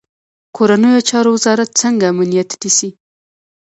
کورنیو 0.55 1.05
چارو 1.09 1.29
وزارت 1.37 1.69
څنګه 1.81 2.05
امنیت 2.11 2.49
نیسي؟ 2.61 2.89